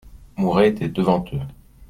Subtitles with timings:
[0.35, 1.41] Mouret était devant eux.